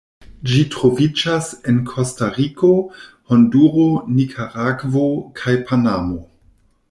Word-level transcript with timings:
Ĝi 0.51 0.61
troviĝas 0.75 1.49
en 1.71 1.77
Kostariko, 1.89 2.71
Honduro, 3.33 3.85
Nikaragvo 4.17 5.07
kaj 5.43 5.57
Panamo. 5.69 6.19